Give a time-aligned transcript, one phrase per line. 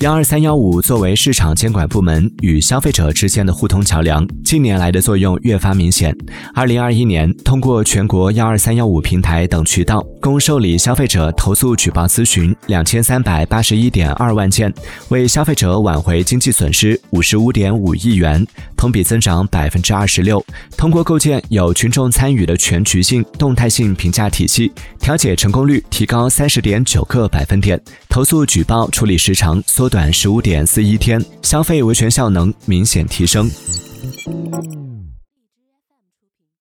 [0.00, 6.16] 幺二三幺五作为市场监管部门与消费者之间的互通桥梁，近年来的作用越发明显。
[6.54, 14.72] 二零二一年，通过全国幺二三幺五平台等渠道，共受理消费者投诉举报咨询两千三百八十一点二万件，
[15.08, 18.44] 为消费者挽回经济损失五十五点五亿元，
[18.76, 20.44] 同比增长百分之二十六。
[20.76, 29.88] 通过构建有群众参与的全局性、动态性评价体系，调解成功率提高三十点九个百分点，投诉举报处理时长缩。
[29.92, 33.50] 短十五点四一天，消费维权效能明显提升。